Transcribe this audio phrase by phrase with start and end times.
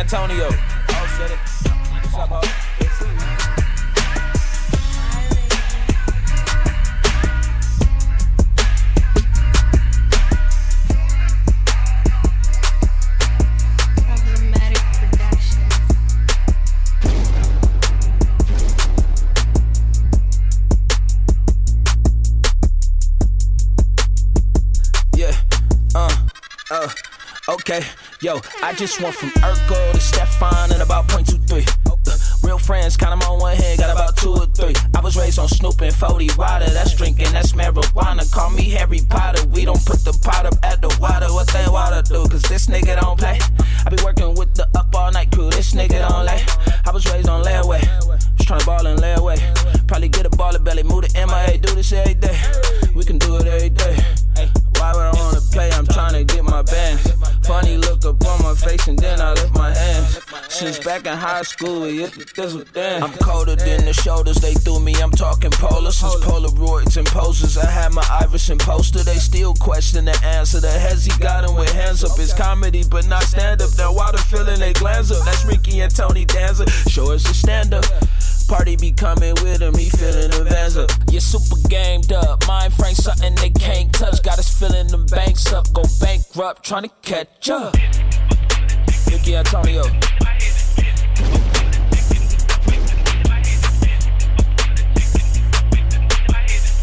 [0.00, 0.48] Antonio.
[0.48, 1.30] Oh, shit.
[1.92, 2.40] What's up, ho?
[25.14, 25.36] Yeah,
[25.94, 26.26] uh,
[26.70, 26.88] uh,
[27.50, 27.82] okay.
[28.20, 31.64] Yo, I just went from Urkel to Stefan in about point two three.
[31.86, 31.96] Uh,
[32.42, 34.74] real friends, count 'em on one hand, got about two or three.
[34.96, 38.30] I was raised on Snoop and 40 water, that's drinking, that's marijuana.
[38.32, 41.32] Call me Harry Potter, we don't put the pot up at the water.
[41.32, 42.26] What that water do?
[42.28, 43.38] Cause this nigga don't play.
[43.86, 46.42] I be working with the up all night crew, this nigga don't lay.
[46.86, 47.42] I was raised on
[58.60, 60.20] face and then I lift my hands.
[60.48, 63.02] Since back in high school, we hit the thizzle then.
[63.02, 64.94] I'm colder than the shoulders they threw me.
[64.96, 67.56] I'm talking polar since Polaroids and posters.
[67.56, 69.02] I had my Iverson poster.
[69.02, 70.60] They still question the answer.
[70.60, 72.18] The heads he got him with hands up.
[72.18, 73.70] It's comedy, but not stand up.
[73.78, 75.24] Now why the feeling they glance up?
[75.24, 76.68] That's Ricky and Tony Danza.
[76.88, 77.84] Show us a stand up.
[78.50, 80.90] Party be coming with him, he feeling the vans up.
[81.08, 82.44] You're super gamed up.
[82.48, 84.20] Mind frame something they can't touch.
[84.24, 85.72] Got us filling them banks up.
[85.72, 87.76] Go bankrupt, trying to catch up.
[89.10, 89.82] Ricky Antonio.